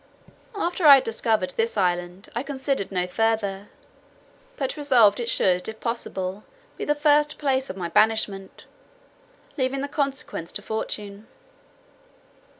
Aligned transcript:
After 0.55 0.87
I 0.87 0.95
had 0.95 1.03
discovered 1.03 1.51
this 1.51 1.77
island, 1.77 2.27
I 2.33 2.41
considered 2.41 2.91
no 2.91 3.05
further; 3.05 3.69
but 4.57 4.75
resolved 4.75 5.19
it 5.19 5.29
should, 5.29 5.67
if 5.67 5.79
possible, 5.79 6.43
be 6.75 6.85
the 6.85 6.95
first 6.95 7.37
place 7.37 7.69
of 7.69 7.77
my 7.77 7.87
banishment, 7.87 8.65
leaving 9.59 9.81
the 9.81 9.87
consequence 9.87 10.51
to 10.53 10.63
fortune. 10.63 11.27